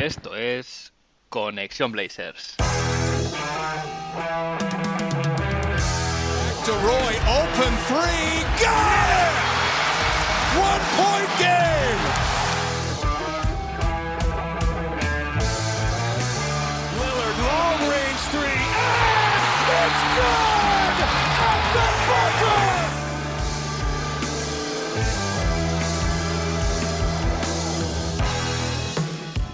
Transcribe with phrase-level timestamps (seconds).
[0.00, 0.94] Esto es
[1.28, 2.56] Conexión Blazers.
[6.82, 9.34] Roy, open three, got it!
[10.56, 12.00] One point game!
[16.98, 20.49] Lillard, long range three, and it's good!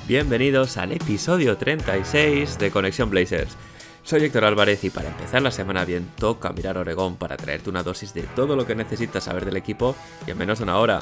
[0.09, 3.57] Bienvenidos al episodio 36 de Conexión Blazers.
[4.05, 7.83] Soy Héctor Álvarez y para empezar la semana bien toca mirar Oregón para traerte una
[7.83, 11.01] dosis de todo lo que necesitas saber del equipo y en menos de una hora.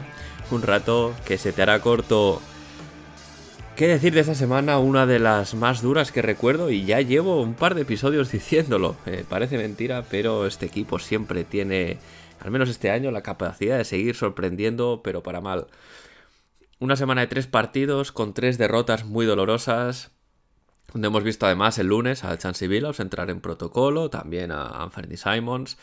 [0.50, 2.40] Un rato que se te hará corto.
[3.77, 4.78] ¿Qué decir de esta semana?
[4.78, 8.96] Una de las más duras que recuerdo y ya llevo un par de episodios diciéndolo.
[9.05, 11.98] Eh, parece mentira, pero este equipo siempre tiene,
[12.41, 15.66] al menos este año, la capacidad de seguir sorprendiendo, pero para mal.
[16.80, 20.11] Una semana de tres partidos con tres derrotas muy dolorosas,
[20.92, 25.17] donde hemos visto además el lunes a Chansey Billups entrar en protocolo, también a Anthony
[25.17, 25.78] Simons.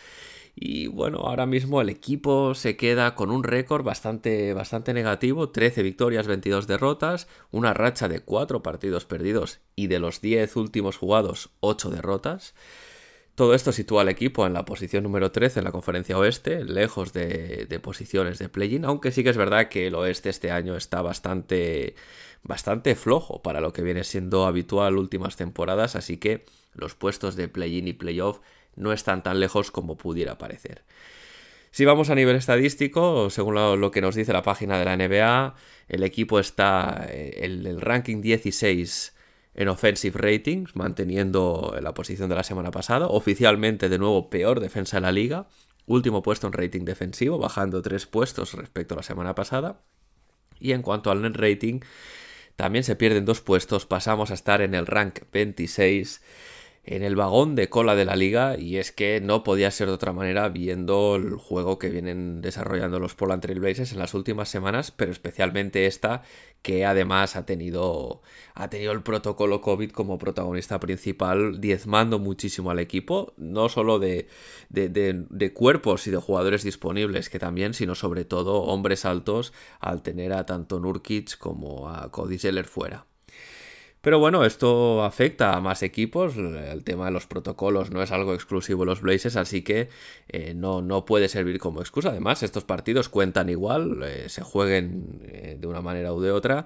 [0.54, 5.82] Y bueno, ahora mismo el equipo se queda con un récord bastante, bastante negativo, 13
[5.82, 11.52] victorias, 22 derrotas, una racha de 4 partidos perdidos y de los 10 últimos jugados,
[11.62, 12.54] 8 derrotas.
[13.36, 17.14] Todo esto sitúa al equipo en la posición número 13 en la conferencia oeste, lejos
[17.14, 21.02] de, posiciones de play-in, aunque sí que es verdad que el oeste este año está
[21.02, 21.96] bastante,
[22.44, 27.48] bastante flojo para lo que viene siendo habitual últimas temporadas, así que los puestos de
[27.48, 28.42] play-in y play-off
[28.76, 30.84] no están tan lejos como pudiera parecer.
[31.72, 35.56] Si vamos a nivel estadístico, según lo, que nos dice la página de la NBA,
[35.88, 39.14] el equipo está en el ranking 16
[39.54, 43.08] en offensive ratings, manteniendo la posición de la semana pasada.
[43.08, 45.48] Oficialmente, de nuevo, peor defensa de la liga.
[45.86, 49.82] Último puesto en rating defensivo, bajando tres puestos respecto a la semana pasada.
[50.60, 51.82] Y en cuanto al net rating,
[52.56, 53.86] también se pierden dos puestos.
[53.86, 56.22] Pasamos a estar en el rank 26
[56.84, 59.94] en el vagón de cola de la liga y es que no podía ser de
[59.94, 64.50] otra manera viendo el juego que vienen desarrollando los Portland Trail Blazers en las últimas
[64.50, 66.24] semanas, pero especialmente esta
[66.64, 68.22] que además ha tenido
[68.56, 74.28] ha tenido el protocolo COVID como protagonista principal, diezmando muchísimo al equipo, no solo de,
[74.70, 79.54] de, de, de cuerpos y de jugadores disponibles que también, sino sobre todo hombres altos
[79.80, 83.06] al tener a tanto Nurkic como a Cody Zeller fuera.
[84.02, 86.36] Pero bueno, esto afecta a más equipos.
[86.36, 89.90] El tema de los protocolos no es algo exclusivo los Blazers, así que
[90.28, 92.10] eh, no, no, puede servir como excusa.
[92.10, 96.66] Además, estos partidos cuentan igual, eh, se jueguen eh, de una manera u de otra.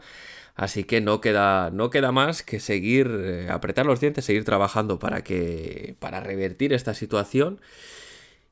[0.56, 5.22] Así que no queda, no queda más que seguir, apretar los dientes, seguir trabajando para
[5.24, 5.97] que.
[6.00, 7.59] para revertir esta situación.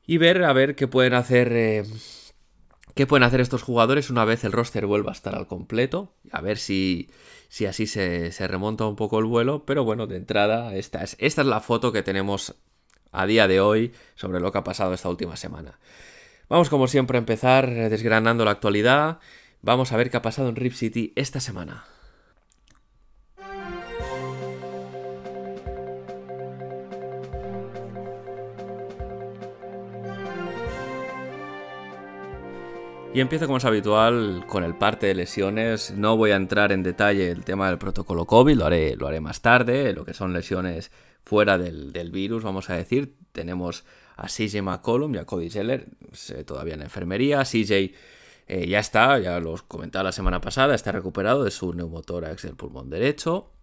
[0.06, 1.86] Y ver a ver qué pueden hacer.
[2.94, 6.12] ¿Qué pueden hacer estos jugadores una vez el roster vuelva a estar al completo?
[6.30, 7.08] A ver si,
[7.54, 9.64] si así se, se, remonta un poco el vuelo.
[9.64, 12.56] Pero bueno, de entrada, esta es, esta es la foto que tenemos
[13.12, 15.78] a día de hoy sobre lo que ha pasado esta última semana.
[16.48, 19.20] Vamos como siempre a empezar desgranando la actualidad.
[19.62, 21.84] Vamos a ver qué ha pasado en Rip City esta semana.
[33.14, 35.92] Y empiezo como es habitual con el parte de lesiones.
[35.92, 39.20] No voy a entrar en detalle el tema del protocolo COVID, lo haré, lo haré
[39.20, 39.92] más tarde.
[39.92, 40.90] Lo que son lesiones
[41.22, 43.14] fuera del, del virus, vamos a decir.
[43.30, 43.84] Tenemos
[44.16, 45.86] a CJ McCollum y a Cody Zeller
[46.44, 47.44] todavía en enfermería.
[47.44, 47.94] CJ
[48.48, 52.56] eh, ya está, ya los comentaba la semana pasada, está recuperado de su neumotórax del
[52.56, 53.53] pulmón derecho.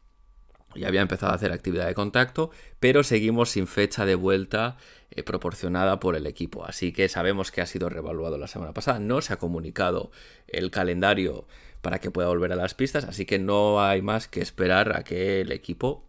[0.76, 4.78] Ya había empezado a hacer actividad de contacto, pero seguimos sin fecha de vuelta
[5.12, 6.66] eh, proporcionada por el equipo.
[6.66, 9.00] Así que sabemos que ha sido revaluado la semana pasada.
[9.00, 10.12] No se ha comunicado
[10.48, 11.46] el calendario
[11.82, 15.04] para que pueda volver a las pistas, así que no hay más que esperar a
[15.04, 16.06] que el equipo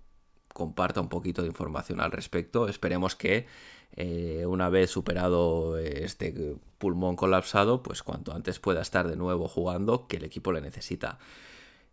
[0.53, 2.69] comparta un poquito de información al respecto.
[2.69, 3.47] Esperemos que
[3.97, 10.07] eh, una vez superado este pulmón colapsado, pues cuanto antes pueda estar de nuevo jugando,
[10.07, 11.19] que el equipo le necesita.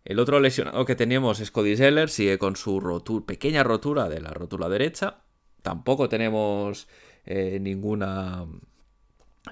[0.04, 4.30] El otro lesionado que teníamos es Cody Zeller, sigue con su pequeña rotura de la
[4.30, 5.22] rótula derecha.
[5.62, 6.88] Tampoco tenemos
[7.26, 8.46] eh, ninguna.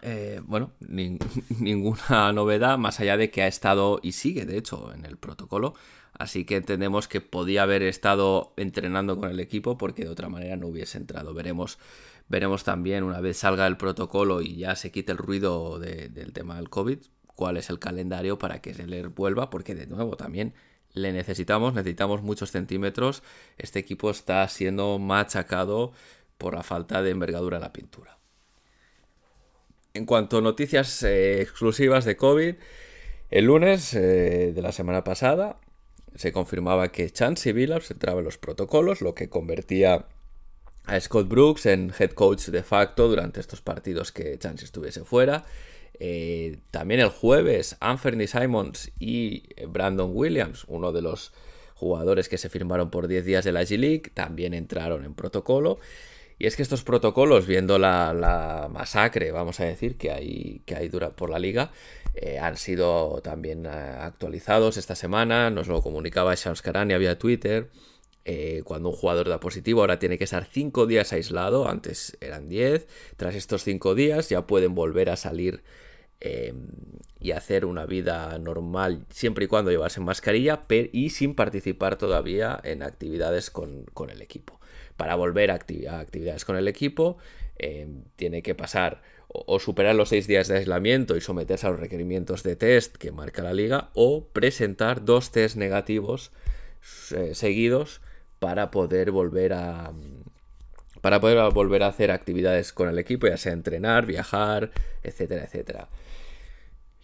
[0.03, 1.19] Eh, bueno, ni,
[1.61, 5.75] ninguna novedad más allá de que ha estado y sigue, de hecho, en el protocolo.
[6.15, 10.57] Así que entendemos que podía haber estado entrenando con el equipo porque de otra manera
[10.57, 11.33] no hubiese entrado.
[11.33, 11.79] Veremos,
[12.29, 16.33] veremos también una vez salga el protocolo y ya se quite el ruido de, del
[16.33, 16.99] tema del COVID,
[17.39, 20.55] cuál es el calendario para que se le vuelva, porque de nuevo también
[20.93, 23.23] le necesitamos, necesitamos muchos centímetros.
[23.59, 25.93] Este equipo está siendo machacado
[26.37, 28.19] por la falta de envergadura en la pintura.
[29.95, 32.57] En cuanto a noticias eh, exclusivas de COVID,
[33.31, 35.61] el lunes eh, de la semana pasada
[36.17, 40.07] se confirmaba que Chansey Billups entraba en los protocolos, lo que convertía
[40.87, 45.45] a Scott Brooks en head coach de facto durante estos partidos que Chansey estuviese fuera.
[46.01, 51.33] Eh, también el jueves, Anthony Simons y Brandon Williams, uno de los
[51.75, 55.79] jugadores que se firmaron por 10 días de la G-League, también entraron en protocolo.
[56.39, 60.89] Y es que estos protocolos, viendo la, masacre, vamos a decir, que hay, que hay
[60.89, 61.73] dura por la liga,
[62.15, 65.51] eh, han sido también eh, actualizados esta semana.
[65.51, 67.71] Nos lo comunicaba Shams Karani vía Twitter.
[68.31, 71.67] Eh, cuando un jugador da positivo, ahora tiene que estar 5 días aislado.
[71.67, 72.87] Antes eran 10.
[73.17, 75.63] Tras estos 5 días ya pueden volver a salir
[77.21, 82.83] y hacer una vida normal siempre y cuando llevasen mascarilla y sin participar todavía en
[82.83, 84.59] actividades con el equipo
[84.99, 87.17] para volver a, actividades con el equipo,
[87.57, 87.87] eh,
[88.17, 92.43] tiene que pasar o, superar los seis días de aislamiento y someterse a los requerimientos
[92.43, 96.33] de test que marca la liga, o presentar dos test negativos
[97.15, 98.01] eh, seguidos
[98.39, 99.93] para poder volver a
[101.01, 105.89] para poder volver a hacer actividades con el equipo, ya sea entrenar, viajar, etcétera, etcétera.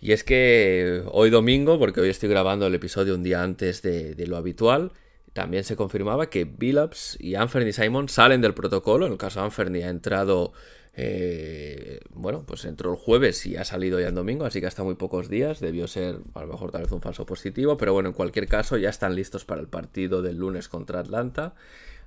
[0.01, 4.25] Y es que hoy domingo, porque hoy estoy grabando el episodio un día antes de
[4.27, 4.93] lo habitual,
[5.35, 9.05] también se confirmaba que Billups y Anthony Simon salen del protocolo.
[9.05, 10.53] En el caso de Anthony ha entrado,
[10.95, 14.85] eh, bueno, pues entró el jueves y ha salido ya en domingo, así que hasta
[14.85, 15.59] muy pocos días.
[15.59, 18.77] Debió ser a lo mejor tal vez un falso positivo, pero bueno, en cualquier caso
[18.77, 21.57] ya están listos para el partido del lunes contra Atlanta.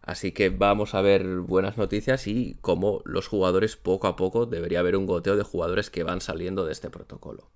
[0.02, 4.80] Así que vamos a ver buenas noticias y cómo los jugadores poco a poco debería
[4.80, 7.50] haber un goteo de jugadores que van saliendo de este protocolo.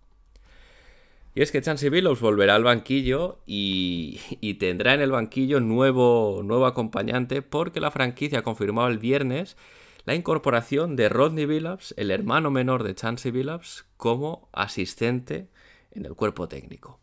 [1.33, 4.19] Y es que Chansey Billups volverá al banquillo y,
[4.59, 9.55] tendrá en el banquillo nuevo, nuevo acompañante porque la franquicia ha confirmado el viernes
[10.03, 15.47] la incorporación de Rodney Billups, el hermano menor de Chansey Billups, como asistente
[15.91, 16.99] en el cuerpo técnico.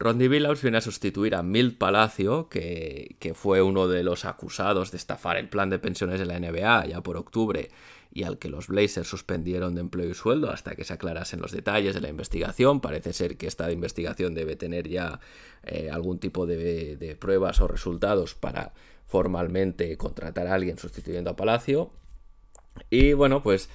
[0.00, 4.90] Rodney Billups viene a sustituir a Milt Palacio, que, que, fue uno de los acusados
[4.90, 7.70] de estafar el plan de pensiones de la NBA ya por octubre
[8.14, 11.50] y al que los Blazers suspendieron de empleo y sueldo hasta que se aclarasen los
[11.50, 12.80] detalles de la investigación.
[12.80, 15.18] Parece ser que esta investigación debe tener ya
[15.64, 18.72] eh, algún tipo de, pruebas o resultados para
[19.06, 21.90] formalmente contratar a alguien sustituyendo a Palacio.
[22.88, 23.68] Y bueno, pues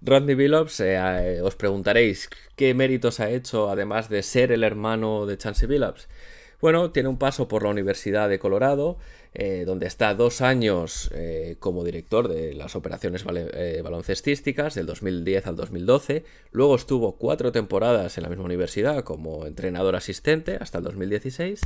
[0.00, 5.26] Rodney Billups, eh, eh, os preguntaréis qué méritos ha hecho además de ser el hermano
[5.26, 6.08] de Chancey Billups.
[6.62, 8.96] Bueno, tiene un paso por la Universidad de Colorado,
[9.34, 15.48] eh, donde está dos años eh, como director de las operaciones eh, baloncestísticas, del 2010
[15.48, 16.24] al 2012.
[16.52, 21.62] Luego estuvo cuatro temporadas en la misma universidad como entrenador asistente hasta el 2016.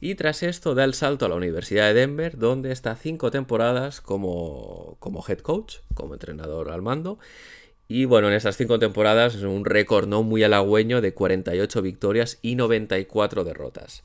[0.00, 4.00] Y tras esto da el salto a la Universidad de Denver, donde está cinco temporadas
[4.00, 7.20] como, como head coach, como entrenador al mando.
[7.86, 12.40] Y bueno, en esas cinco temporadas es un récord no muy halagüeño de 48 victorias
[12.42, 14.02] y 94 derrotas.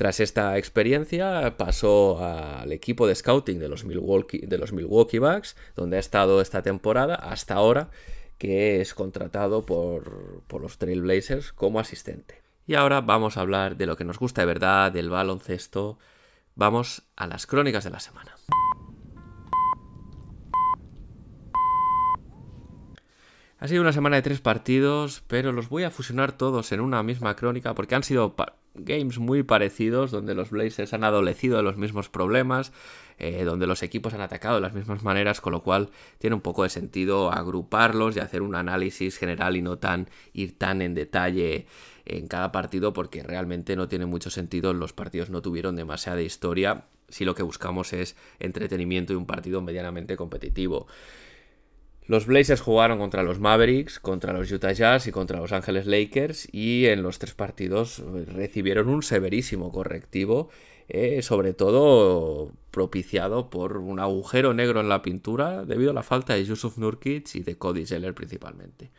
[0.00, 6.40] Tras esta experiencia pasó al equipo de scouting de los Milwaukee, Bucks, donde ha estado
[6.40, 7.90] esta temporada hasta ahora,
[8.38, 12.40] que es contratado por, por los Trailblazers como asistente.
[12.66, 15.98] Y ahora vamos a hablar de lo que nos gusta de verdad, del baloncesto.
[16.54, 18.34] Vamos a las crónicas de la semana.
[23.62, 27.02] Ha sido una semana de tres partidos, pero los voy a fusionar todos en una
[27.02, 28.34] misma crónica porque han sido
[28.72, 32.72] games muy parecidos, donde los Blazers han adolecido de los mismos problemas,
[33.18, 36.40] eh, donde los equipos han atacado de las mismas maneras, con lo cual tiene un
[36.40, 40.94] poco de sentido agruparlos y hacer un análisis general y no tan ir tan en
[40.94, 41.66] detalle
[42.06, 46.86] en cada partido, porque realmente no tiene mucho sentido, los partidos no tuvieron demasiada historia
[47.10, 50.86] si lo que buscamos es entretenimiento y un partido medianamente competitivo.
[52.10, 56.48] Los Blazers jugaron contra los Mavericks, contra los Utah Jazz y contra los Ángeles Lakers
[56.50, 60.48] y en los tres partidos eh, recibieron un severísimo correctivo,
[60.88, 66.34] eh, sobre todo propiciado por un agujero negro en la pintura debido a la falta
[66.34, 68.90] de Yusuf Nurkic y de Cody Zeller principalmente.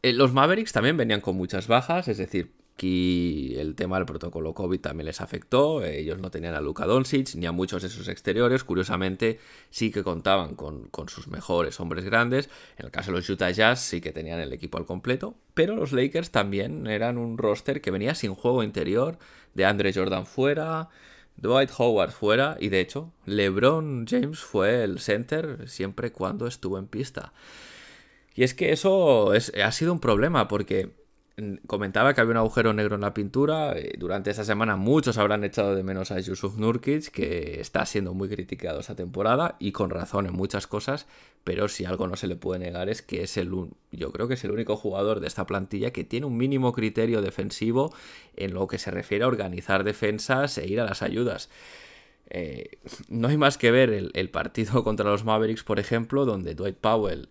[0.00, 4.54] Eh, los Mavericks también venían con muchas bajas, es decir, Aquí el tema del protocolo
[4.54, 5.84] COVID también les afectó.
[5.84, 8.64] Ellos no tenían a Luka Doncic ni a muchos de sus exteriores.
[8.64, 12.48] Curiosamente, sí que contaban con, sus mejores hombres grandes.
[12.78, 15.34] En el caso de los Utah Jazz, sí que tenían el equipo al completo.
[15.52, 19.18] Pero los Lakers también eran un roster que venía sin juego interior.
[19.52, 20.88] De Andre Jordan fuera,
[21.36, 22.56] Dwight Howard fuera.
[22.60, 27.34] Y de hecho, LeBron James fue el center siempre cuando estuvo en pista.
[28.34, 30.98] Y es que eso ha sido un problema porque
[31.66, 33.76] comentaba que había un agujero negro en la pintura.
[33.76, 38.14] Eh, durante esta semana muchos habrán echado de menos a Yusuf Nurkic, que está siendo
[38.14, 41.06] muy criticado esta temporada y con razón en muchas cosas.
[41.44, 43.50] Pero si algo no se le puede negar es que es el,
[43.92, 47.22] yo creo que es el único jugador de esta plantilla que tiene un mínimo criterio
[47.22, 47.94] defensivo
[48.36, 51.48] en lo que se refiere a organizar defensas e ir a las ayudas.
[52.28, 52.78] Eh,
[53.08, 56.76] no hay más que ver el, el partido contra los Mavericks, por ejemplo, donde Dwight
[56.76, 57.28] Powell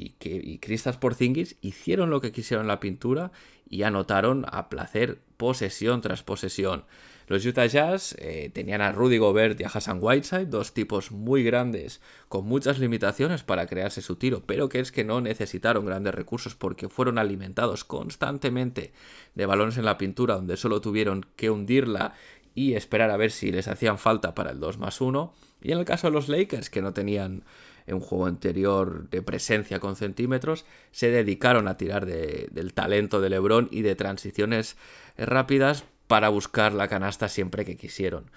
[0.00, 3.32] y, que, y Kristaps Porzingis hicieron lo que quisieron en la pintura
[3.68, 6.84] y anotaron a placer posesión tras posesión.
[7.26, 11.44] Los Utah Jazz eh, tenían a Rudy Gobert y a Hassan Whiteside, dos tipos muy
[11.44, 16.14] grandes con muchas limitaciones para crearse su tiro, pero que es que no necesitaron grandes
[16.14, 18.92] recursos porque fueron alimentados constantemente
[19.36, 22.14] de balones en la pintura donde solo tuvieron que hundirla
[22.54, 25.32] y esperar a ver si les hacían falta para el 2 más 1.
[25.62, 27.44] Y en el caso de los Lakers, que no tenían
[27.90, 33.30] en un juego anterior de presencia con centímetros, se dedicaron a tirar del talento de
[33.30, 34.76] Lebron y de transiciones
[35.18, 38.30] rápidas para buscar la canasta siempre que quisieron.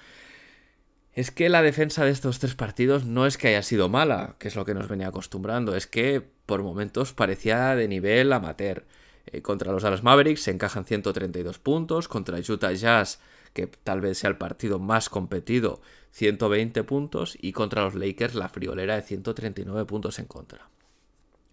[1.14, 4.48] Es que la defensa de estos tres partidos no es que haya sido mala, que
[4.48, 8.86] es lo que nos venía acostumbrando, es que por momentos parecía de nivel amateur.
[9.28, 13.20] Eh, contra los Dallas Mavericks se encajan 132 puntos, contra Utah Jazz
[13.54, 15.82] que tal vez sea el partido más competido,
[16.14, 20.70] 120 puntos, y contra los Lakers la friolera de 139 puntos en contra.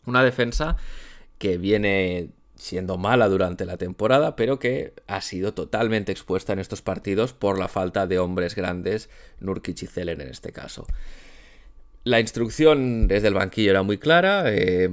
[0.07, 0.77] Una defensa
[1.39, 6.83] que viene siendo mala durante la temporada, pero que ha sido totalmente expuesta en estos
[6.83, 9.09] partidos por la falta de hombres grandes,
[9.41, 10.87] Nurkic y Zelen en este caso.
[12.05, 14.91] La instrucción desde el banquillo era muy clara, eh,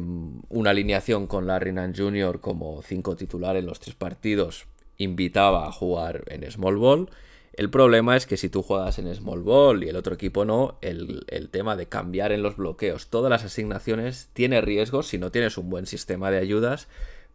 [0.49, 2.39] una alineación con Larry Nance Jr.
[2.39, 7.09] como cinco titulares en los tres partidos invitaba a jugar en small ball.
[7.57, 10.77] El problema es que si tú juegas en small ball y el otro equipo no,
[10.81, 15.57] el, tema de cambiar en los bloqueos todas las asignaciones tiene riesgos si no tienes
[15.57, 16.87] un buen sistema de ayudas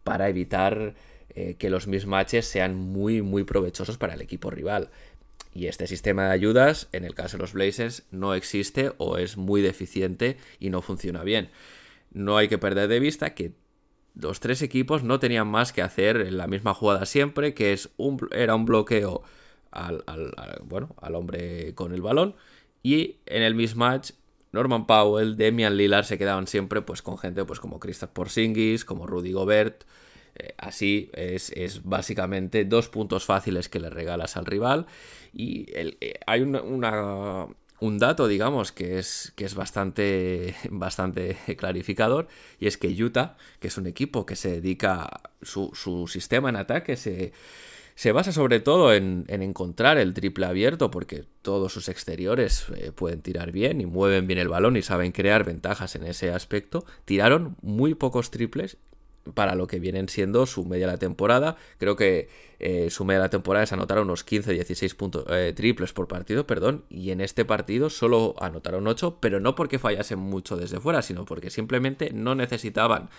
[0.05, 0.95] para evitar
[1.35, 4.91] eh, que los mismatches sean muy muy provechosos para el equipo rival.
[5.53, 9.35] Y este sistema de ayudas, en el caso de los Blazers, no existe o es
[9.35, 11.49] muy deficiente y no funciona bien.
[12.11, 13.51] No hay que perder de vista que
[14.15, 17.89] los tres equipos no tenían más que hacer en la misma jugada siempre, que es
[17.97, 19.23] un, era un bloqueo
[19.73, 20.03] al,
[20.63, 22.35] bueno, al hombre con el balón.
[22.81, 24.11] Y en el mismatch,
[24.51, 29.07] Norman Powell, Demian Lillard se quedaban siempre pues, con gente pues, como Kristaps Porzingis, como
[29.07, 29.83] Rudy Gobert.
[30.35, 34.85] Eh, así es, es, básicamente dos puntos fáciles que le regalas al rival.
[35.33, 42.27] Y eh, hay un dato, digamos, que es, que es bastante, bastante clarificador,
[42.59, 46.57] y es que Utah, que es un equipo que se dedica, su, su sistema en
[46.57, 47.33] ataque se,
[47.95, 52.91] se basa sobre todo en, en, encontrar el triple abierto, porque todos sus exteriores eh,
[52.91, 56.85] pueden tirar bien y mueven bien el balón y saben crear ventajas en ese aspecto.
[57.05, 58.77] Tiraron muy pocos triples
[59.33, 61.55] para lo que vienen siendo su media de la temporada.
[61.77, 65.93] Creo que eh, su media de la temporada es anotar unos 15-16 puntos eh, triples
[65.93, 70.57] por partido, perdón, y en este partido solo anotaron 8, pero no porque fallasen mucho
[70.57, 73.09] desde fuera, sino porque simplemente no necesitaban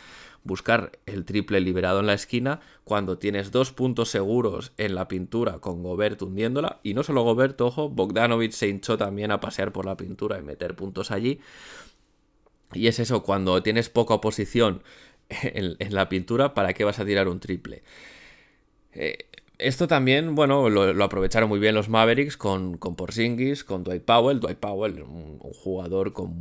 [0.44, 5.58] buscar el triple liberado en la esquina cuando tienes dos puntos seguros en la pintura
[5.58, 9.87] con Gobert hundiéndola, y no solo Gobert, ojo, Bogdanovich se hinchó también a pasear por
[9.87, 11.40] la pintura y meter puntos allí.
[12.75, 14.82] Y es eso, cuando tienes poca oposición
[15.43, 17.83] en, la pintura, ¿para qué vas a tirar un triple?
[18.93, 19.19] Eh,
[19.59, 24.40] esto también, bueno, lo, aprovecharon muy bien los Mavericks con, con Porzingis, con Dwight Powell.
[24.40, 26.33] Dwight Powell, un, jugador con,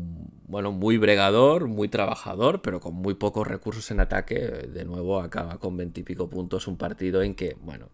[0.47, 4.39] bueno, muy bregador, muy trabajador, pero con muy pocos recursos en ataque.
[4.39, 7.89] De nuevo acaba con veintipico puntos un partido en que, bueno,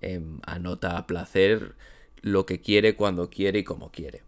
[0.00, 1.74] em, anota a placer
[2.22, 4.22] lo que quiere, cuando quiere y como quiere.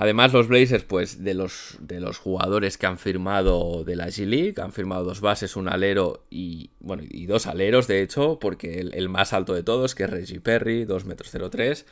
[0.00, 4.54] Además, los Blazers, pues, de los, de los jugadores que han firmado de la G-League,
[4.62, 9.08] han firmado dos bases, un alero y, bueno, y dos aleros, de hecho, porque el,
[9.08, 11.84] más alto de todos, que es Reggie Perry, 2 metros 03.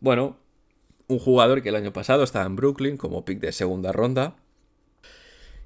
[0.00, 0.36] Bueno,
[1.08, 4.36] un jugador que el año pasado estaba en Brooklyn como pick de segunda ronda,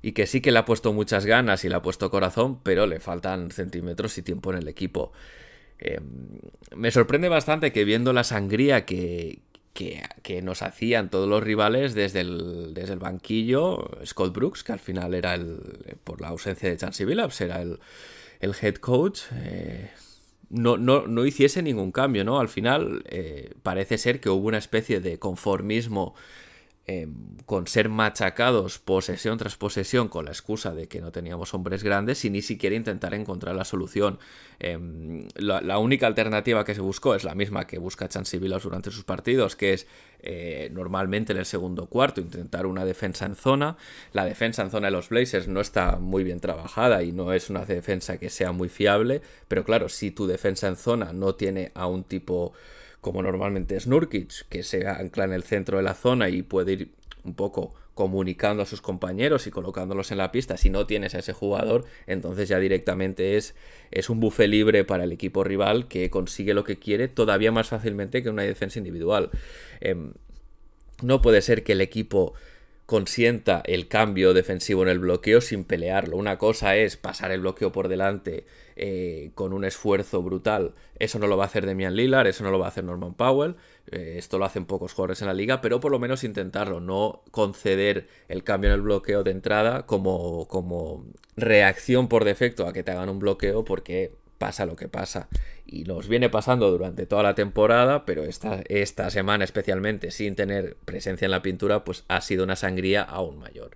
[0.00, 2.86] y que sí que le ha puesto muchas ganas y le ha puesto corazón, pero
[2.86, 5.10] le faltan centímetros y tiempo en el equipo.
[5.80, 6.04] Em,
[6.76, 9.40] me sorprende bastante que viendo la sangría que,
[9.72, 13.90] que, nos hacían todos los rivales desde el, desde el banquillo.
[14.04, 17.78] Scott Brooks, que al final era el, por la ausencia de Chansey Billups, era el,
[18.40, 19.20] el head coach.
[19.34, 19.90] Eh,
[20.50, 22.40] no, no, hiciese ningún cambio, ¿no?
[22.40, 26.14] Al final eh, parece ser que hubo una especie de conformismo
[26.92, 31.84] Em, con ser machacados posesión tras posesión con la excusa de que no teníamos hombres
[31.84, 34.18] grandes y ni siquiera intentar encontrar la solución.
[34.58, 39.04] Em, la, única alternativa que se buscó es la misma que busca Chansey durante sus
[39.04, 39.86] partidos, que es
[40.20, 43.76] eh, normalmente en el segundo cuarto intentar una defensa en zona.
[44.12, 47.50] La defensa en zona de los Blazers no está muy bien trabajada y no es
[47.50, 51.70] una defensa que sea muy fiable, pero claro, si tu defensa en zona no tiene
[51.74, 52.52] a un tipo
[53.00, 56.72] como normalmente es Nurkic, que se ancla en el centro de la zona y puede
[56.72, 56.90] ir
[57.24, 60.56] un poco comunicando a sus compañeros y colocándolos en la pista.
[60.56, 63.54] Si no tienes a ese jugador, entonces ya directamente es,
[63.90, 67.68] es un bufe libre para el equipo rival que consigue lo que quiere todavía más
[67.68, 69.30] fácilmente que una defensa individual.
[69.80, 70.14] Em,
[71.02, 72.34] no puede ser que el equipo
[72.86, 76.16] consienta el cambio defensivo en el bloqueo sin pelearlo.
[76.16, 78.44] Una cosa es pasar el bloqueo por delante
[78.82, 80.72] eh, con un esfuerzo brutal.
[80.98, 83.12] Eso no lo va a hacer Demian Lillard, eso no lo va a hacer Norman
[83.12, 83.56] Powell.
[83.90, 87.22] Eh, esto lo hacen pocos jugadores en la liga, pero por lo menos intentarlo, no
[87.30, 91.04] conceder el cambio en el bloqueo de entrada como, como
[91.36, 95.28] reacción por defecto a que te hagan un bloqueo porque pasa lo que pasa.
[95.66, 100.78] Y nos viene pasando durante toda la temporada, pero esta, esta semana especialmente, sin tener
[100.86, 103.72] presencia en la pintura, pues ha sido una sangría aún mayor.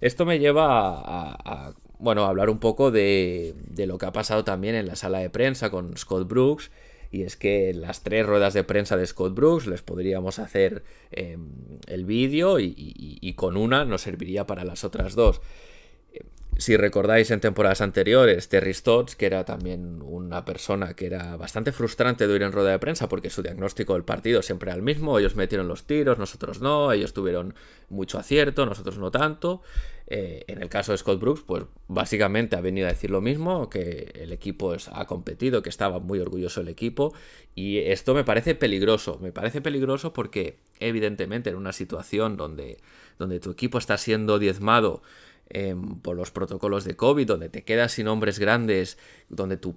[0.00, 4.74] Esto me lleva a, bueno, hablar un poco de, de, lo que ha pasado también
[4.74, 6.70] en la sala de prensa con Scott Brooks.
[7.10, 10.82] Y es que las tres ruedas de prensa de Scott Brooks les podríamos hacer
[11.12, 11.48] em,
[11.86, 15.40] el vídeo y, y, con una nos serviría para las otras dos.
[16.56, 21.72] Si recordáis en temporadas anteriores, Terry Stotts, que era también una persona que era bastante
[21.72, 24.82] frustrante de ir en rueda de prensa porque su diagnóstico del partido siempre era el
[24.82, 27.54] mismo, ellos metieron los tiros, nosotros no, ellos tuvieron
[27.88, 29.62] mucho acierto, nosotros no tanto.
[30.06, 33.70] Eh, en el caso de Scott Brooks, pues básicamente ha venido a decir lo mismo,
[33.70, 37.14] que el equipo ha competido, que estaba muy orgulloso el equipo,
[37.54, 42.78] y esto me parece peligroso, me parece peligroso porque evidentemente en una situación donde,
[43.18, 45.02] donde tu equipo está siendo diezmado,
[45.50, 48.96] Em, por los protocolos de COVID, donde te quedas sin hombres grandes,
[49.28, 49.74] donde tu,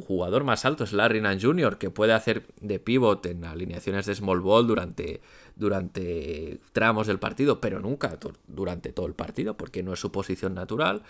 [0.00, 4.14] jugador más alto es Larry Nance Jr., que puede hacer de pivot en alineaciones de
[4.14, 5.20] small ball durante,
[5.60, 10.54] durante tramos del partido, pero nunca durante todo el partido, porque no es su posición
[10.54, 11.02] natural.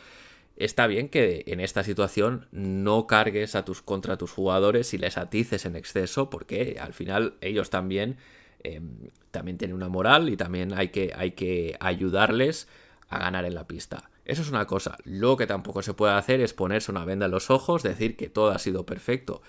[0.57, 5.17] Está bien que en esta situación no cargues a tus, contra tus jugadores y les
[5.17, 8.19] atices en exceso, porque al final ellos también,
[8.65, 12.69] em, también tienen una moral y también hay que, hay que ayudarles
[13.09, 14.11] a ganar en la pista.
[14.25, 14.99] Eso es una cosa.
[15.05, 18.29] Lo que tampoco se puede hacer es ponerse una venda en los ojos, decir que
[18.29, 19.43] todo ha sido perfecto,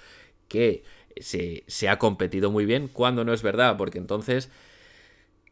[0.47, 0.83] que
[1.19, 4.49] se, se ha competido muy bien, cuando no es verdad, porque entonces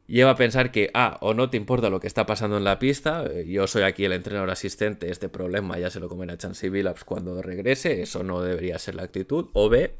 [0.09, 2.79] lleva a pensar que, ah, o no te importa lo que está pasando en la
[2.79, 6.69] pista, eh, yo soy aquí el entrenador asistente, este problema ya se lo comerá Chansey
[6.69, 9.93] Billups cuando regrese, eso no debería ser la actitud, o B,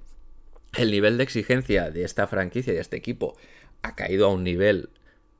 [0.78, 3.38] el nivel de exigencia de esta franquicia, de este equipo,
[3.84, 4.90] ha caído a un nivel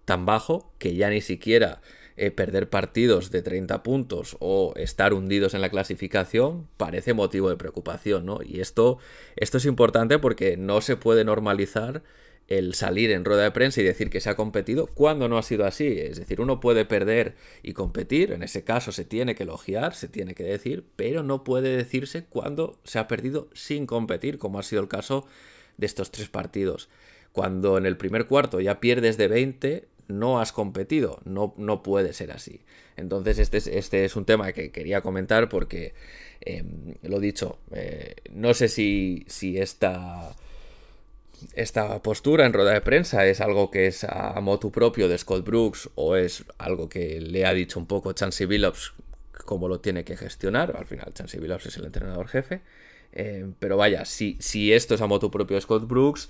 [0.06, 1.82] tan bajo que ya ni siquiera
[2.16, 7.58] eh, perder partidos de 30 puntos o estar hundidos en la clasificación parece motivo de
[7.58, 8.40] preocupación, ¿no?
[8.44, 8.98] Y esto,
[9.36, 12.04] esto es importante porque no se puede normalizar
[12.50, 15.44] el salir en rueda de prensa y decir que se ha competido cuando no ha
[15.44, 15.88] sido así.
[16.00, 20.08] Es decir, uno puede perder y competir, en ese caso se tiene que elogiar, se
[20.08, 24.64] tiene que decir, pero no puede decirse cuando se ha perdido sin competir, como ha
[24.64, 25.28] sido el caso
[25.78, 26.90] de estos tres partidos.
[27.34, 31.20] Cuando en el primer cuarto ya pierdes de 20, no has competido.
[31.26, 32.62] No, no puede ser así.
[32.98, 35.94] Entonces, este es, este es un tema que quería comentar porque,
[36.42, 40.36] em, lo dicho, eh, no sé si, si esta,
[41.54, 45.46] esta postura en rueda de prensa es algo que es a motu propio de Scott
[45.46, 48.94] Brooks o es algo que le ha dicho un poco Chansey Billups
[49.46, 50.76] cómo lo tiene que gestionar.
[50.78, 52.62] Al final, Chansey Billups es el entrenador jefe.
[53.12, 56.30] Em, pero vaya, si, si esto es a motu propio de Scott Brooks,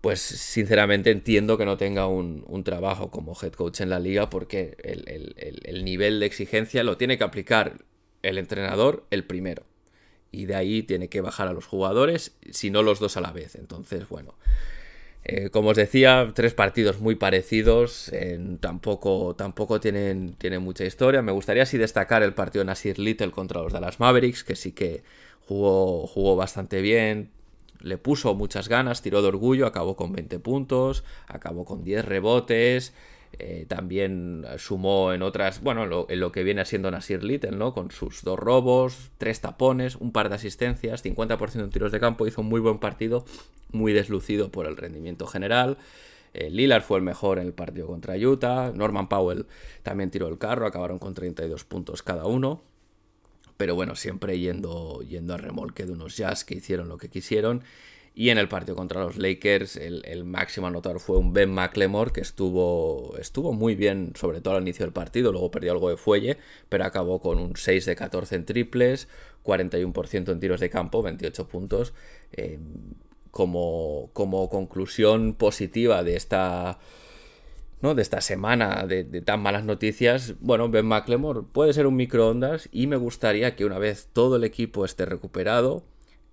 [0.00, 4.76] pues sinceramente entiendo que no tenga un, trabajo como head coach en la liga porque
[4.82, 7.78] el, nivel de exigencia lo tiene que aplicar
[8.22, 9.64] el entrenador el primero.
[10.32, 13.30] Y de ahí tiene que bajar a los jugadores, si no los dos a la
[13.30, 13.54] vez.
[13.54, 14.34] Entonces, bueno,
[15.24, 18.10] eh, como os decía, tres partidos muy parecidos,
[18.60, 21.22] tampoco, tampoco tienen, tienen, mucha historia.
[21.22, 24.72] Me gustaría así destacar el partido de Nasir Little contra los Dallas Mavericks, que sí
[24.72, 25.04] que
[25.46, 27.30] jugó, jugó bastante bien,
[27.82, 32.92] le puso muchas ganas, tiró de orgullo, acabó con 20 puntos, acabó con 10 rebotes,
[33.38, 37.72] eh, también sumó en otras, bueno, en lo que viene siendo Nasir Little, ¿no?
[37.74, 42.26] Con sus dos robos, tres tapones, un par de asistencias, 50% en tiros de campo,
[42.26, 43.24] hizo un muy buen partido,
[43.72, 45.78] muy deslucido por el rendimiento general.
[46.34, 49.46] Eh, Lillard fue el mejor en el partido contra Utah, Norman Powell
[49.82, 52.62] también tiró el carro, acabaron con 32 puntos cada uno
[53.62, 57.62] pero bueno, siempre yendo, yendo remolque de unos jazz que hicieron lo que quisieron.
[58.14, 62.20] Y en el partido contra los Lakers, el, máximo anotador fue un Ben McLemore que
[62.20, 65.32] estuvo, estuvo muy bien, sobre todo al inicio del partido.
[65.32, 66.36] Luego perdió algo de fuelle,
[66.68, 69.08] pero acabó con un 6 de 14 en triples,
[69.44, 71.94] 41% en tiros de campo, 28 puntos.
[72.32, 72.58] Eh,
[73.32, 76.78] como, como conclusión positiva de esta,
[77.80, 77.94] ¿no?
[77.94, 82.86] de esta semana de, tan malas noticias, bueno, Ben McLemore puede ser un microondas y
[82.86, 85.82] me gustaría que una vez todo el equipo esté recuperado,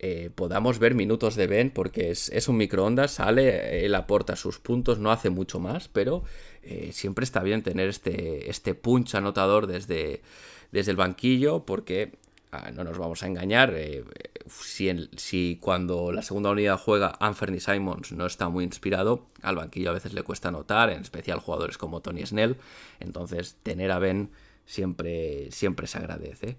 [0.02, 4.98] eh, podamos ver minutos de Ben porque es, un microondas, sale, él aporta sus puntos,
[4.98, 6.24] no hace mucho más, pero
[6.64, 10.22] eh, siempre está bien tener este, este punch anotador desde,
[10.72, 12.14] desde el banquillo porque
[12.54, 14.06] ah, no nos vamos a engañar, eh,
[14.48, 19.90] si, si, cuando la segunda unidad juega Anthony Simons no está muy inspirado, al banquillo
[19.90, 22.56] a veces le cuesta anotar, en especial jugadores como Tony Snell,
[23.02, 24.30] entonces tener a Ben
[24.66, 26.56] siempre, siempre se agradece.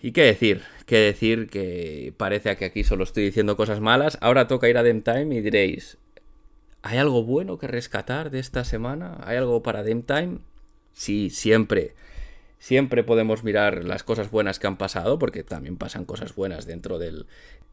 [0.00, 0.62] ¿Y qué decir?
[0.84, 4.18] ¿Qué decir que parece que aquí solo estoy diciendo cosas malas?
[4.20, 5.98] Ahora toca ir a Dem Time y diréis,
[6.82, 9.18] ¿hay algo bueno que rescatar de esta semana?
[9.24, 10.38] ¿Hay algo para Dem Time?
[10.92, 11.94] Sí, siempre.
[12.58, 16.98] Siempre podemos mirar las cosas buenas que han pasado, porque también pasan cosas buenas dentro
[16.98, 17.26] del,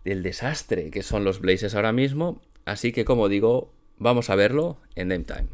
[0.03, 2.41] del desastre que son los Blazers ahora mismo.
[2.65, 5.47] Así que, como digo, vamos a verlo en Dem Time.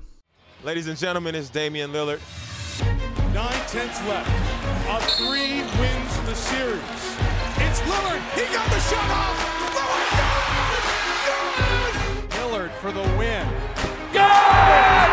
[0.64, 2.20] Ladies and gentlemen, it's Damian Lillard.
[3.34, 4.28] Nine tenths left.
[4.90, 6.82] A three wins the series.
[7.62, 8.22] It's Lillard.
[8.34, 9.38] He got the shot off.
[9.76, 10.32] Lillard!
[12.32, 13.46] Lillard for the win.
[14.12, 15.12] Yes!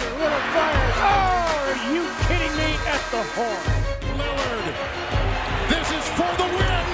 [0.00, 0.96] Lillard fires.
[1.04, 2.70] Oh, are you kidding me?
[2.88, 3.66] At the horn.
[4.16, 4.66] Lillard.
[5.68, 6.84] This is for the win.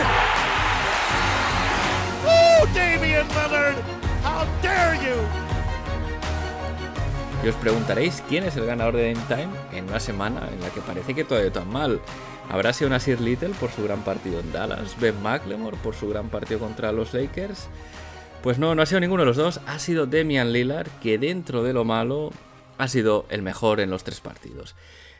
[2.26, 3.76] Oh, Damian Lillard.
[4.22, 5.47] How dare you?
[7.44, 10.70] Y os preguntaréis quién es el ganador de Game Time en una semana en la
[10.70, 12.00] que parece que todo ha ido tan mal.
[12.50, 14.96] ¿Habrá sido Nasir Little por su gran partido en Dallas?
[15.00, 17.68] ¿Ben McLemore por su gran partido contra los Lakers?
[18.42, 19.60] Pues no, no ha sido ninguno de los dos.
[19.66, 22.30] Ha sido Demian Lillard, que dentro de lo malo
[22.76, 24.74] ha sido el mejor en los tres partidos.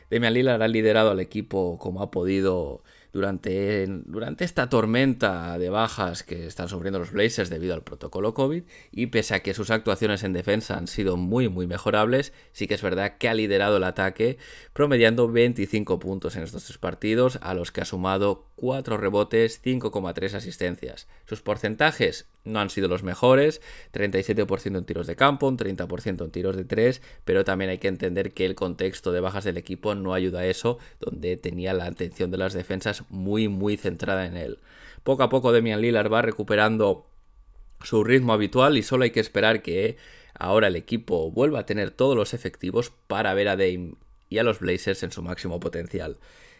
[0.09, 6.23] Demian Lillard ha liderado al equipo como ha podido durante, durante esta tormenta de bajas
[6.23, 10.23] que están sufriendo los Blazers debido al protocolo COVID y pese a que sus actuaciones
[10.23, 13.83] en defensa han sido muy muy mejorables, sí que es verdad que ha liderado el
[13.83, 14.37] ataque
[14.73, 20.33] promediando 25 puntos en estos tres partidos a los que ha sumado 4 rebotes, 5,3
[20.33, 21.07] asistencias.
[21.25, 23.61] Sus porcentajes no han sido los mejores,
[23.93, 27.87] 37% en tiros de campo, un 30% en tiros de 3, pero también hay que
[27.87, 31.85] entender que el contexto de bajas del equipo no ayuda a eso, donde tenía la
[31.85, 34.59] atención de las defensas muy muy centrada en él.
[35.03, 37.07] Poco a poco Demian Lillard va recuperando
[37.81, 39.97] su ritmo habitual y solo hay que esperar que
[40.37, 43.93] ahora el equipo vuelva a tener todos los efectivos para ver a Dame
[44.29, 46.17] y a los Blazers en su máximo potencial.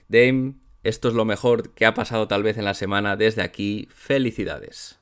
[0.07, 3.87] Dame, esto es lo mejor que ha pasado tal vez en la semana desde aquí.
[3.91, 4.99] Felicidades.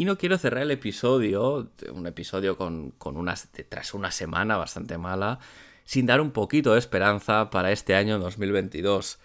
[0.00, 2.94] Y no quiero cerrar el episodio, un episodio con,
[3.68, 5.40] tras una semana bastante mala,
[5.84, 9.18] sin dar un poquito de esperanza para este año 2022,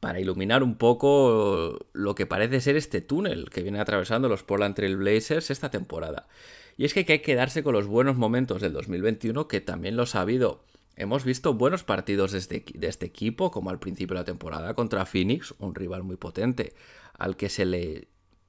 [0.00, 4.74] para iluminar un poco lo que parece ser este túnel que viene atravesando los Portland
[4.74, 6.28] Trail Blazers esta temporada.
[6.76, 10.14] Y es que hay que quedarse con los buenos momentos del 2021, que también los
[10.14, 10.62] ha habido.
[10.96, 14.74] Hemos visto buenos partidos de este, de este equipo, como al principio de la temporada
[14.74, 16.74] contra Phoenix, un rival muy potente,
[17.14, 18.08] al que se le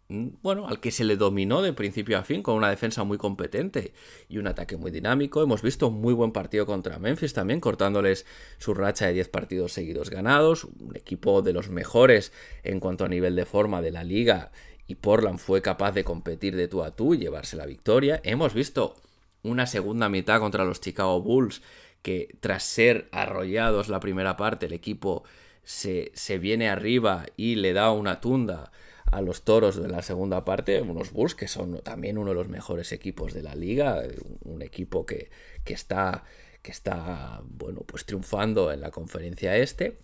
[0.10, 3.93] bueno, al que se le dominó de principio a fin con una defensa muy competente
[4.28, 5.43] y un ataque muy dinámico.
[5.43, 8.26] Hemos visto un muy buen partido contra Memphis también, cortándoles
[8.58, 13.10] su racha de 10 partidos seguidos ganados, un equipo de los mejores en cuanto a
[13.10, 14.52] nivel de forma de la liga
[14.88, 18.19] y Portland fue capaz de competir de tú a tú y llevarse la victoria.
[18.24, 18.95] Hemos visto
[19.43, 21.62] una segunda mitad contra los Chicago Bulls
[22.02, 25.24] que tras ser arrollados la primera parte el equipo
[25.63, 28.72] se, se viene arriba y le da una tunda
[29.12, 32.48] a los toros de la segunda parte, unos Bulls que son también uno de los
[32.48, 34.04] mejores equipos de la liga,
[34.43, 35.30] un equipo que,
[35.65, 36.24] está,
[36.62, 40.00] que está, bueno, pues triunfando en la conferencia este.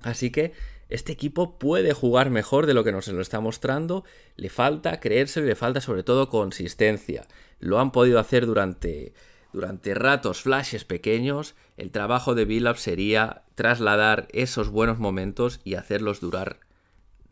[0.00, 0.52] Así que
[0.88, 4.04] este equipo puede jugar mejor de lo que nos lo está mostrando,
[4.36, 7.26] le falta creerse, le falta sobre todo consistencia.
[7.60, 9.14] Lo han podido hacer durante,
[9.52, 11.54] durante ratos, flashes pequeños.
[11.76, 16.60] El trabajo de Billups sería trasladar esos buenos momentos y hacerlos durar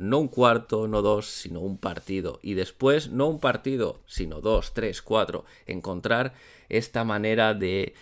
[0.00, 2.40] no un cuarto, no dos, sino un partido.
[2.42, 5.44] Y después, no un partido, sino dos, tres, cuatro.
[5.66, 6.32] Encontrar
[6.70, 7.92] esta manera de,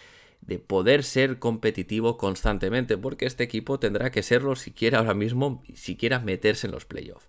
[0.40, 5.62] de poder ser competitivo constantemente, porque este equipo tendrá que serlo si quiere ahora mismo,
[5.74, 7.28] si quiera meterse en los playoffs.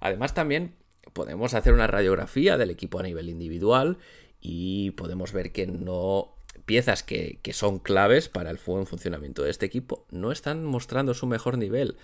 [0.00, 0.74] Además también
[1.14, 3.96] podemos hacer una radiografía del equipo a nivel individual
[4.42, 6.34] y podemos ver que no
[6.66, 11.14] piezas que, que son claves para el buen funcionamiento de este equipo no están mostrando
[11.14, 11.96] su mejor nivel.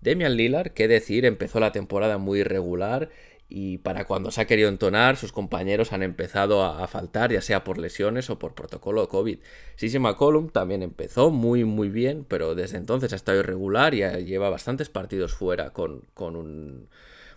[0.00, 3.10] Demian Lillard, qué decir, empezó la temporada muy irregular
[3.50, 7.64] y para cuando se ha querido entonar, sus compañeros han empezado a, faltar, ya sea
[7.64, 9.40] por lesiones o por protocolo COVID.
[9.74, 14.50] Sissy McCollum también empezó muy muy bien, pero desde entonces ha estado irregular y lleva
[14.50, 16.88] bastantes partidos fuera con, con un...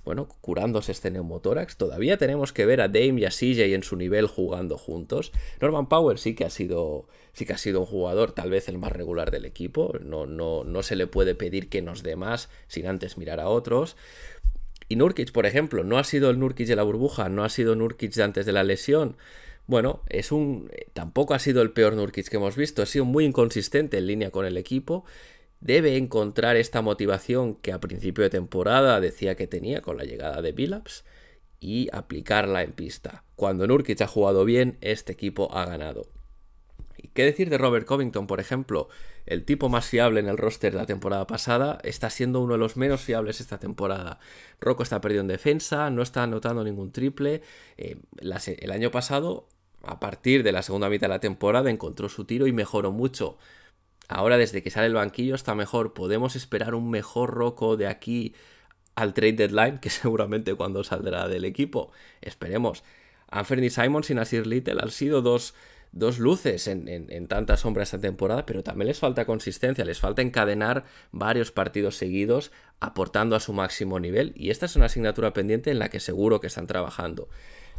[0.06, 1.78] Bueno, curándose este neumotórax.
[1.78, 5.32] Todavía tenemos que ver a Dame y a CJ en su nivel jugando juntos.
[5.62, 8.78] Norman Powell sí que ha sido, sí que ha sido un jugador tal vez el
[8.78, 9.94] más regular del equipo.
[10.02, 13.48] No, no, no se le puede pedir que nos dé más sin antes mirar a
[13.48, 13.96] otros.
[14.90, 17.76] Y Nurkic, por ejemplo, no ha sido el Nurkic de la burbuja, no ha sido
[17.76, 19.16] Nurkic de antes de la lesión.
[19.66, 20.70] Bueno, es un.
[20.94, 22.82] Tampoco ha sido el peor Nurkic que hemos visto.
[22.82, 25.06] Ha sido muy inconsistente en línea con el equipo.
[25.64, 30.42] Debe encontrar esta motivación que a principio de temporada decía que tenía con la llegada
[30.42, 31.06] de Billups
[31.62, 33.24] y aplicarla en pista.
[33.38, 36.08] Cuando Nurkic ha jugado bien, este equipo ha ganado.
[36.98, 38.90] ¿Y qué decir de Robert Covington, por ejemplo?
[39.26, 42.60] el tipo más fiable en el roster de la temporada pasada, está siendo uno de
[42.60, 44.20] los menos fiables esta temporada.
[44.60, 47.42] Rocco está perdido en defensa, no está anotando ningún triple.
[47.78, 49.48] Eh, el año pasado,
[49.82, 53.38] a partir de la segunda mitad de la temporada, encontró su tiro y mejoró mucho.
[54.14, 55.94] Ahora, desde que sale el banquillo, está mejor.
[55.96, 58.36] Podemos esperar un mejor Rocco de aquí
[58.94, 61.92] al trade deadline, que seguramente cuando saldrá del equipo.
[62.22, 62.84] Esperemos.
[63.32, 65.56] Anthony Simons y Nasir Little han sido dos
[65.94, 70.24] dos luces en, en, tanta sombra esta temporada, pero también les falta consistencia, les falta
[70.24, 75.70] encadenar varios partidos seguidos aportando a su máximo nivel y esta es una asignatura pendiente
[75.70, 77.30] en la que seguro que están trabajando.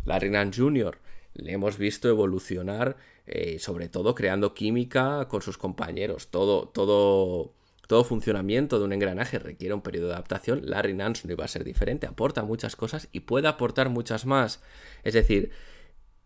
[0.05, 0.99] Larry Nance Jr.
[1.35, 7.53] le hemos visto evolucionar, eh, sobre todo creando química con sus compañeros, todo, todo,
[7.87, 10.61] todo funcionamiento de un engranaje requiere un periodo de adaptación.
[10.65, 14.63] Larry Nance no iba a ser diferente, aporta muchas cosas y puede aportar muchas más.
[15.03, 15.51] Es decir,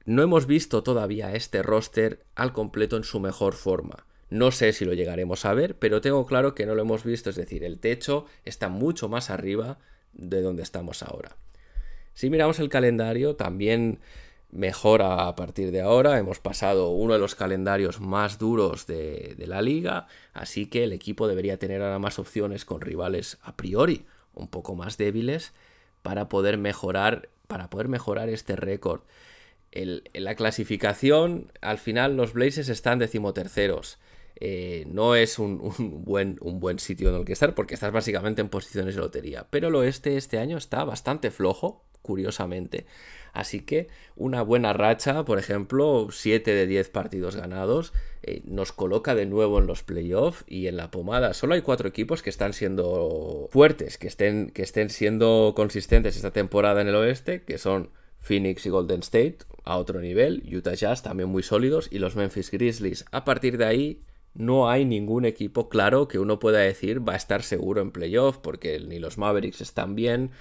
[0.04, 4.06] no hemos visto todavía este roster al completo en su mejor forma.
[4.30, 7.30] No sé si lo llegaremos a ver, pero tengo claro que no lo hemos visto,
[7.30, 9.78] es decir, el techo está mucho más arriba
[10.12, 11.36] de donde estamos ahora.
[12.12, 14.00] Si miramos el calendario, también
[14.50, 16.18] mejora a partir de ahora.
[16.18, 21.28] Hemos pasado uno de los calendarios más duros de, la liga, así que el equipo
[21.28, 25.52] debería tener ahora más opciones con rivales a priori un poco más débiles
[26.02, 29.00] para poder mejorar, para poder mejorar este récord
[29.72, 33.98] en la clasificación, al final los Blazers están decimoterceros.
[34.40, 35.58] Eh, no es un,
[36.04, 39.46] buen, un buen sitio en el que estar porque estás básicamente en posiciones de lotería.
[39.50, 42.86] Pero el oeste este año está bastante flojo, curiosamente.
[43.38, 47.92] Así que una buena racha, por ejemplo, 7 de 10 partidos ganados,
[48.24, 51.34] eh, nos coloca de nuevo en los playoffs y en la pomada.
[51.34, 56.32] Solo hay cuatro equipos que están siendo fuertes, que estén, que estén siendo consistentes esta
[56.32, 61.04] temporada en el oeste, que son Phoenix y Golden State a otro nivel, Utah Jazz
[61.04, 63.04] también muy sólidos y los Memphis Grizzlies.
[63.12, 64.02] A partir de ahí
[64.34, 68.38] no hay ningún equipo claro que uno pueda decir va a estar seguro en playoff
[68.38, 70.32] porque ni los Mavericks están bien,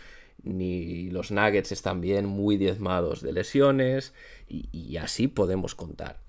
[0.43, 4.13] ni los Nuggets están bien, muy diezmados de lesiones
[4.47, 6.19] y, así podemos contar.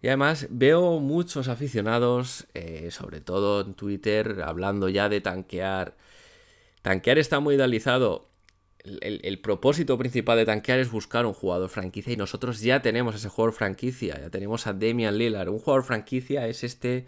[0.00, 5.96] Y además veo muchos aficionados, eh, sobre todo en Twitter, hablando ya de tanquear.
[6.82, 8.28] Tanquear está muy idealizado
[9.00, 13.28] el, propósito principal de tanquear es buscar un jugador franquicia y nosotros ya tenemos ese
[13.28, 15.48] jugador franquicia, ya tenemos a Damian Lillard.
[15.48, 17.06] Un jugador franquicia es este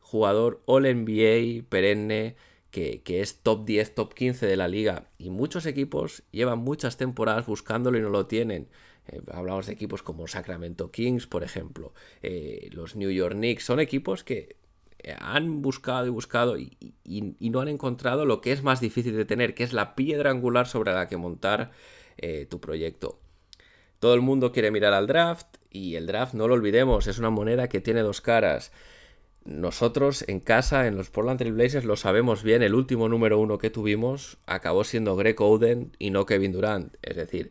[0.00, 2.36] jugador All NBA perenne
[2.70, 7.46] que, es top 10, top 15 de la liga y muchos equipos llevan muchas temporadas
[7.46, 8.68] buscándolo y no lo tienen.
[9.08, 13.80] Eh, hablamos de equipos como Sacramento Kings, por ejemplo, eh, los New York Knicks, son
[13.80, 14.56] equipos que
[15.00, 16.94] eh, han buscado y buscado y,
[17.40, 20.68] no han encontrado lo que es más difícil de tener, que es la piedra angular
[20.68, 21.72] sobre la que montar
[22.50, 23.18] tu proyecto.
[23.98, 27.30] Todo el mundo quiere mirar al draft y el draft, no lo olvidemos, es una
[27.30, 28.72] moneda que tiene dos caras.
[29.44, 33.58] Nosotros en casa, en los Portland Trail Blazers, lo sabemos bien, el último número uno
[33.58, 36.94] que tuvimos acabó siendo Greg Oden y no Kevin Durant.
[37.02, 37.50] Es decir,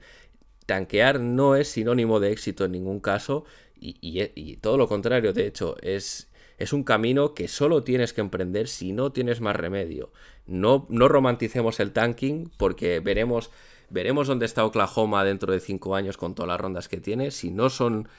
[0.68, 3.46] tanquear no es sinónimo de éxito en ningún caso
[3.82, 6.28] y, todo lo contrario, de hecho, es,
[6.72, 10.12] un camino que solo tienes que emprender si no tienes más remedio.
[10.46, 13.50] No, no romanticemos el tanking porque veremos,
[13.90, 17.32] veremos dónde está Oklahoma dentro de cinco años con todas las rondas que tiene.
[17.32, 18.10] Si no son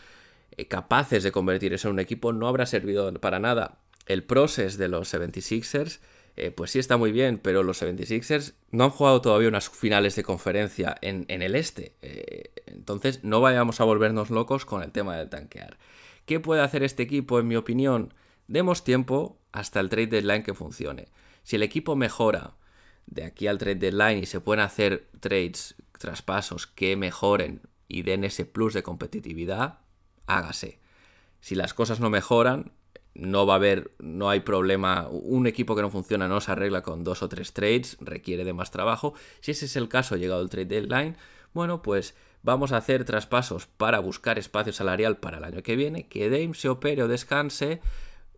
[0.68, 3.78] capaces de convertirse en un equipo, no habrá servido para nada.
[4.06, 6.00] El process de los 76ers,
[6.36, 10.16] eh, pues sí está muy bien, pero los 76ers no han jugado todavía unas finales
[10.16, 11.94] de conferencia en, el este.
[12.02, 15.78] Eh, entonces no vayamos a volvernos locos con el tema del tanquear.
[16.26, 18.14] ¿Qué puede hacer este equipo, en mi opinión?
[18.46, 21.08] Demos tiempo hasta el trade deadline que funcione.
[21.42, 22.54] Si el equipo mejora
[23.06, 28.24] de aquí al trade deadline y se pueden hacer trades traspasos que mejoren y den
[28.24, 29.80] ese plus de competitividad,
[30.36, 30.78] hágase.
[31.40, 32.72] Si las cosas no mejoran,
[33.14, 35.08] no va a haber, no hay problema.
[35.08, 38.52] Un equipo que no funciona no se arregla con dos o tres trades, requiere de
[38.52, 39.14] más trabajo.
[39.40, 41.16] Si ese es el caso, llegado el trade deadline,
[41.52, 46.06] bueno, pues vamos a hacer traspasos para buscar espacio salarial para el año que viene,
[46.06, 47.80] que Dame se opere o descanse.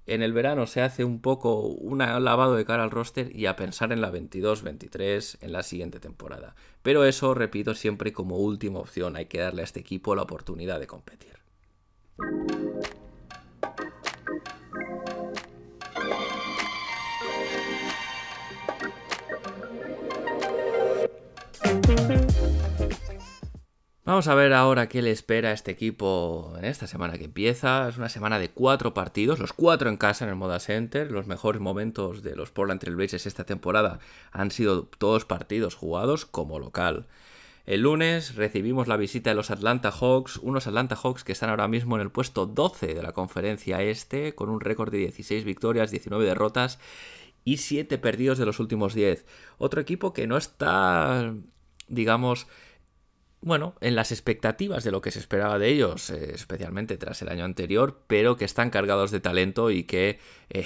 [0.07, 3.55] En el verano se hace un poco un lavado de cara al roster y a
[3.55, 6.57] pensar en la 22-23 en la siguiente temporada.
[6.83, 9.15] Pero eso, repito, siempre como última opción.
[9.15, 11.42] Hay que darle a este equipo la oportunidad de competir.
[24.05, 27.89] Vamos a ver ahora qué le espera a este equipo en esta semana que empieza.
[27.89, 31.11] Es una semana de cuatro partidos, los cuatro en casa en el Moda Center.
[31.11, 36.27] Los mejores momentos de los Portland Trail Blazers esta temporada han sido todos partidos jugados
[36.27, 37.07] como local.
[37.65, 41.69] El lunes recibimos la visita de los Atlanta Hawks, unos Atlanta Hawks que están ahora
[41.69, 45.93] mismo en el puesto 12 de la conferencia este, con un récord de 16 victorias,
[45.93, 46.81] 19 derrotas
[47.45, 49.25] y 7 perdidos de los últimos 10.
[49.59, 51.35] Otro equipo que no está,
[51.87, 52.49] digamos,
[53.45, 57.29] bueno, en las expectativas de lo que se esperaba de ellos, eh, especialmente tras el
[57.29, 60.65] año anterior, pero que están cargados de talento y que eh,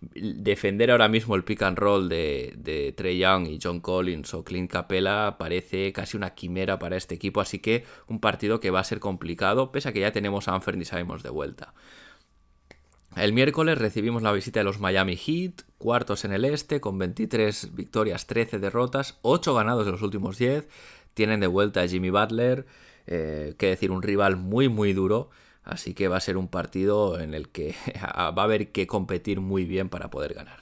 [0.00, 4.70] defender ahora mismo el pick and roll de, Trey Young y John Collins o Clint
[4.70, 8.84] Capella parece casi una quimera para este equipo, así que un partido que va a
[8.84, 11.72] ser complicado, pese a que ya tenemos a Anfern y Simons de vuelta.
[13.16, 17.74] El miércoles recibimos la visita de los Miami Heat, cuartos en el este, con 23
[17.74, 20.68] victorias, 13 derrotas, 8 ganados de los últimos 10
[21.18, 22.64] tienen de vuelta a Jimmy Butler,
[23.08, 25.30] eh, que decir, un rival muy, muy duro.
[25.64, 27.74] Así que va a ser un partido en el que
[28.16, 30.60] va a haber que competir muy bien para poder ganar.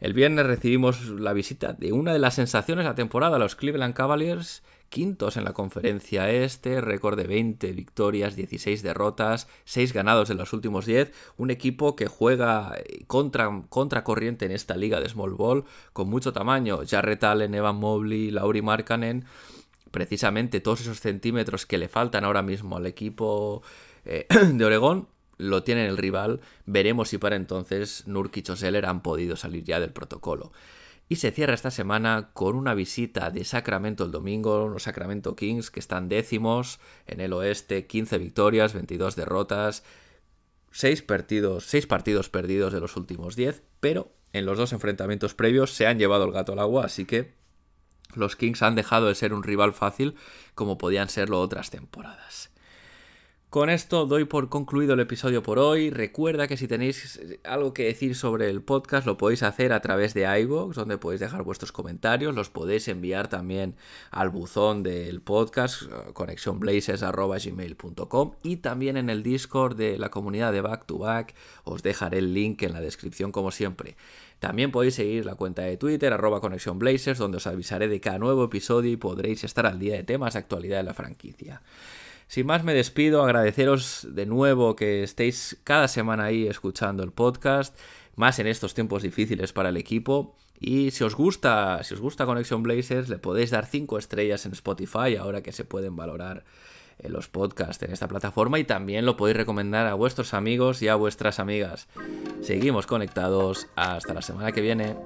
[0.00, 3.94] El viernes recibimos la visita de una de las sensaciones de la temporada, los Cleveland
[3.94, 10.36] Cavaliers, quintos en la conferencia este, récord de 20 victorias, 16 derrotas, 6 ganados en
[10.36, 12.74] los últimos 10, un equipo que juega
[13.06, 17.76] contra, contra corriente en esta liga de small ball con mucho tamaño, Jarrett Allen, Evan
[17.76, 19.24] Mobley, Lauri Markkanen,
[19.96, 23.62] precisamente todos esos centímetros que le faltan ahora mismo al equipo
[24.04, 26.42] eh, de Oregón lo tiene el rival.
[26.66, 30.52] Veremos si para entonces Nurkic o Seller han podido salir ya del protocolo.
[31.08, 35.70] Y se cierra esta semana con una visita de Sacramento el domingo, los Sacramento Kings
[35.70, 39.82] que están décimos en el oeste, 15 victorias, 22 derrotas,
[40.72, 45.72] 6 partidos, 6 partidos perdidos de los últimos 10, pero en los dos enfrentamientos previos
[45.72, 47.45] se han llevado el gato al agua, así que
[48.14, 50.16] los Kings han dejado de ser un rival fácil
[50.54, 52.50] como podían serlo otras temporadas.
[53.48, 55.90] Con esto doy por concluido el episodio por hoy.
[55.90, 60.14] Recuerda que si tenéis algo que decir sobre el podcast lo podéis hacer a través
[60.14, 62.34] de iVoox, donde podéis dejar vuestros comentarios.
[62.34, 63.76] Los podéis enviar también
[64.10, 70.84] al buzón del podcast, conexionblazers.gmail.com y también en el Discord de la comunidad de Back
[70.84, 71.36] to Back.
[71.62, 73.96] Os dejaré el link en la descripción como siempre.
[74.40, 78.90] También podéis seguir la cuenta de Twitter, arroba donde os avisaré de cada nuevo episodio
[78.90, 81.62] y podréis estar al día de temas de actualidad de la franquicia.
[82.28, 87.78] Sin más me despido, agradeceros de nuevo que estéis cada semana ahí escuchando el podcast,
[88.16, 90.36] más en estos tiempos difíciles para el equipo.
[90.58, 94.52] Y si os gusta, si os gusta Conexión Blazers, le podéis dar 5 estrellas en
[94.52, 96.44] Spotify ahora que se pueden valorar
[96.98, 100.88] en los podcasts en esta plataforma y también lo podéis recomendar a vuestros amigos y
[100.88, 101.88] a vuestras amigas.
[102.40, 103.68] Seguimos conectados.
[103.76, 104.96] Hasta la semana que viene.